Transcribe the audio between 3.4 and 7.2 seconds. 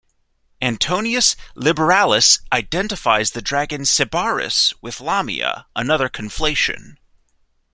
dragon Sybaris with Lamia, another conflation.